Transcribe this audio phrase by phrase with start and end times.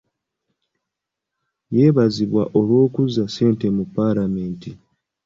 [1.75, 4.71] Yeebazibwa olw'okuzza ssente mu paalamenti.